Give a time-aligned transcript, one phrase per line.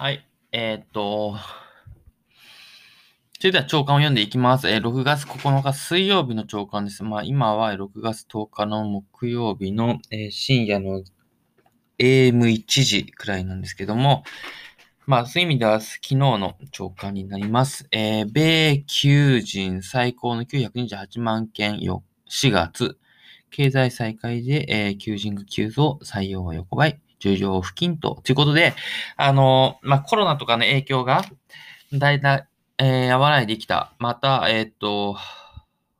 [0.00, 0.26] はい。
[0.50, 1.36] えー、っと、
[3.38, 4.66] それでは長官を読んでいきます。
[4.66, 7.04] えー、6月9日水曜日の長官です。
[7.04, 11.04] まあ今は6月10日の木曜日の、えー、深夜の
[11.98, 14.24] AM1 時くらいなんですけども、
[15.04, 17.86] まあそういう意味では昨日の長官になります。
[17.90, 22.96] えー、米求人最高の928万件よ4月、
[23.50, 26.98] 経済再開で、え、求人が急増、採用は横ばい。
[27.20, 28.74] 重要付近と、ということで、
[29.16, 31.22] あの、まあ、コロナとかの影響が、
[31.92, 33.94] だいたい、えー、和らいできた。
[33.98, 35.16] また、えっ、と、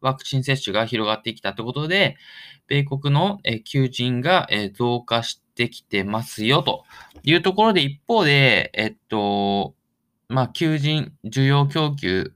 [0.00, 2.16] ワクチン接種が広がってきたということで、
[2.66, 6.84] 米国の、えー、求人が、えー、増加してきてますよ、と
[7.22, 9.74] いうところで、一方で、えっと、
[10.28, 12.32] まあ、求人、需要供給、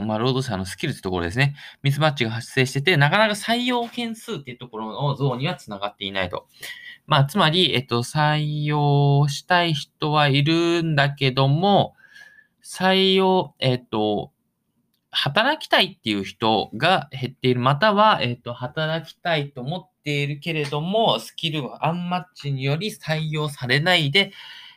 [0.00, 1.54] まあ、労働者のスキルってところですね。
[1.82, 6.46] ミスマッチが発生してて、なかなか採用件数っていうところの増にはつながっていないと。
[7.06, 11.94] まあ、つまり、えっと、採用したい人はいるんだけども、
[12.64, 14.32] 採用、えっと、
[15.10, 17.60] 働きたいっていう人が減っている。
[17.60, 24.32] または、えっと、働きたいと思っているけれども、スキルはアンマッチにより採用されないで、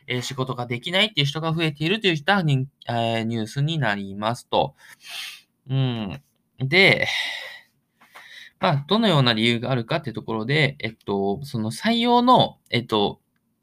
[0.06, 4.74] え、仕事ができないっていう人が増えているという人はニ,、えー、ニュースになりますと。
[5.68, 6.22] うん。
[6.58, 7.08] で、
[8.60, 13.20] まあ、どのような理由があるかっていうところで、えっと、その採用の、えっと、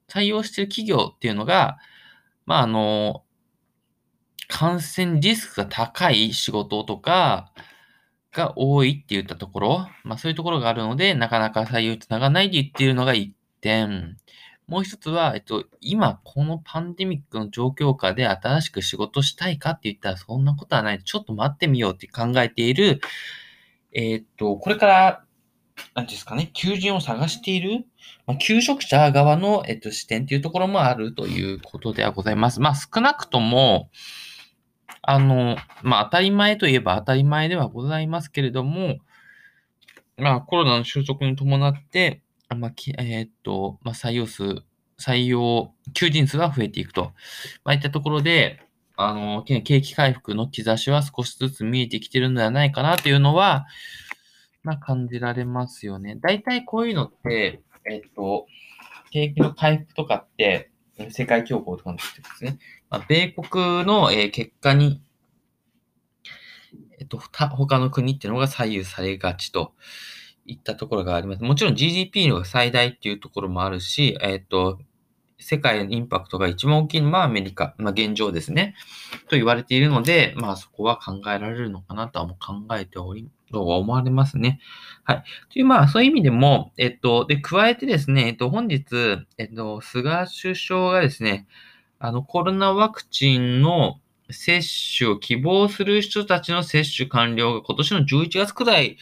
[0.08, 1.78] 採用してる企業っていうのが、
[2.46, 3.24] まあ、あの、
[4.48, 7.52] 感染リスクが高い仕事とか
[8.32, 14.18] が多いって言ったところ、まあそういうところがあるので、なかなか採用につながないって言っているのが一点。
[14.74, 21.04] もう一つは、えっと、今このパンデミックの状況下で新しく仕事したいかって言ったらそんなことはない。
[21.04, 23.00] ちょっと待ってみようって考えている、
[23.92, 25.24] え、っと、これから、
[25.94, 27.86] なんですかね、求人を探している、
[28.26, 32.60] まあ、求職者側の、えっと、視点っていうところもあるということではございます。
[32.60, 33.92] まあ、少なくとも、
[35.04, 38.98] あの、まあ、当たり前といえば当たり前ではございますけれども、
[40.18, 42.23] まあ、コロナの収束に伴って、
[42.56, 44.64] まあ、えー、っと、まあ、採用数、
[45.00, 47.14] 採用、求人数が増えていくと。
[47.64, 48.62] まあ、いったところで、
[48.96, 53.66] あの、景気回復の兆しは少しずつ見えてきてるのではないかなというのは、
[54.64, 56.18] まあ、感じられますよね。
[56.22, 58.48] 大体こういうのって、えっと、
[59.12, 60.72] 景気の回復とかって、
[61.10, 62.60] 世界恐慌とかの時ですね。
[62.90, 65.02] まあ、米国の、えー、結果に、
[67.00, 69.74] えっと、他の国っていうのが左右されがちと
[70.46, 71.44] いったところがあります。
[71.44, 74.80] もちろん GDP の最大っていうところもあるし、えっと、
[75.40, 78.76] 世界のインパクトが一番大きいのはアメリカ、まあ、現状ですね。
[79.28, 84.60] と言われているので、まあそこは考えられるのかなとはもう考えており、とは思われますね。
[85.04, 85.24] はい。
[85.52, 88.86] という、まあそういう意味でも、えっと、で、加えてですね、えっと、本日、
[89.38, 91.48] えっと、菅首相がですね、
[92.00, 94.00] あの、コロナワクチンの
[94.30, 94.62] 接
[94.98, 98.98] 種を希望する人たちの接種完了が今年の11月くらい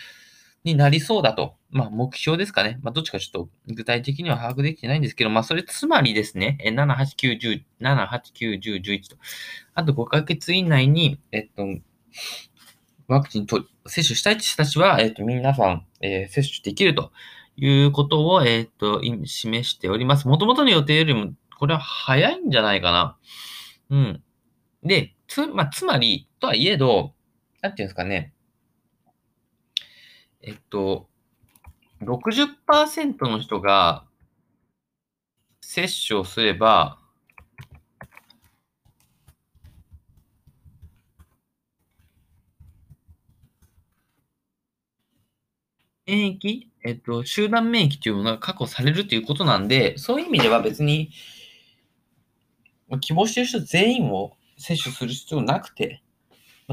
[0.63, 1.55] になりそうだと。
[1.71, 2.79] まあ、目標ですかね。
[2.83, 9.15] まあ、どっちかちょっと具体的には把握できてないんですけど、まあ、それつまりですね、7、8、9、10、7、8、9、10、11と、
[9.73, 11.65] あと5ヶ月以内に、えっと、
[13.07, 17.11] ワクチンと接種したい人たちは、えっと、皆さん、えー、接種できると
[17.57, 20.27] いうことを、えっと、示しております。
[20.27, 23.17] もともとの予定よりも、これは早いんじゃないかな。
[23.89, 24.23] うん。
[24.83, 27.13] で、つ、まあ、つまり、とはいえど、
[27.61, 28.33] なんていうんですかね、
[30.43, 31.07] えっと、
[32.01, 34.05] 60%の人が
[35.61, 36.97] 接種をすれば、
[46.07, 51.11] 免疫、えっと、集団免疫というものが確保されるということなんで、そういう意味では別に、
[52.99, 56.01] 希望している人全員を接種する必要なくて、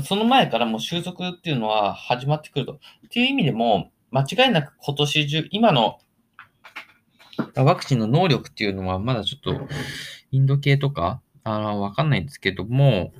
[0.02, 2.74] その前からもう収束っていうのは始まってくると。
[2.74, 2.78] っ
[3.10, 5.98] ていう意味でも、間違いなく今年中、今の
[7.54, 9.68] ワクチンの能力っていうのはまだちょっと
[10.30, 13.12] インド系とか、あの、わかんないんですけども、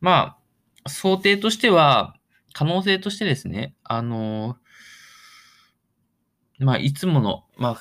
[0.00, 0.36] ま
[0.84, 2.16] あ、想定としては、
[2.52, 4.56] 可能性としてですね、あの、
[6.58, 7.80] まあ、いつもの、まあ、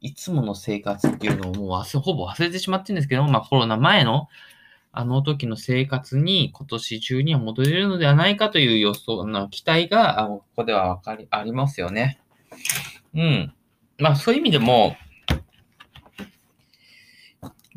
[0.00, 4.28] いつもの生活っていうのをもう忘れ、ほぼ忘れてしまってるんですけども、まあ、コロナ前の
[4.96, 12.20] あの時の生活に今年中には戻れるのではないかという予想の期待が、ここではわかり、ありますよね。
[13.14, 13.52] うん。
[13.98, 14.96] まあそういう意味でも、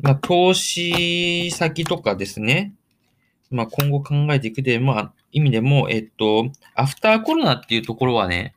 [0.00, 2.74] まあ投資先とかですね。
[3.50, 8.54] まあ今後考えていくで、まあ意味でも、えっと、アフターコロナっていうところはね、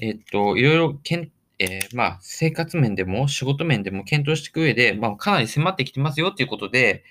[0.00, 7.04] えっと、いろいろけん、えー、まあ、生活面でも仕事面でも検討していく上で、まあ、かなり迫ってきてますよっていうことで、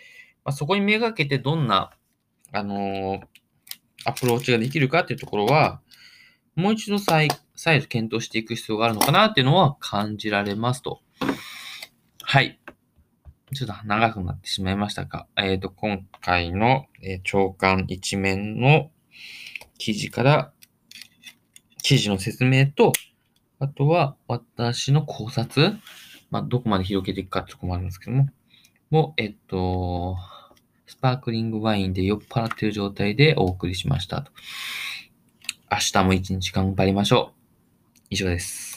[0.43, 1.91] まあ、そこにめがけてどんな、
[2.51, 3.21] あのー、
[4.05, 5.81] アプローチができるかっていうところは、
[6.55, 11.01] もう一度再再度検討していく必要があるのかなっていうのは感じられますと。
[12.23, 12.59] はい。
[13.53, 18.89] ちょっと長くなってしまいましたが、えっ、ー、と、今回の、えー、長官一面の
[19.77, 20.51] 記事から、
[21.83, 22.93] 記事の説明と、
[23.59, 25.77] あとは私の考察、
[26.31, 28.27] まあ、どこまで広げていくかってとこもあるんですけども、
[28.91, 30.17] も、えっと、
[30.85, 34.31] スパークリングワインで酔っ払ってる状態でお送りしましたと。
[35.71, 37.41] 明日も一日頑張りましょう。
[38.09, 38.70] 以上です。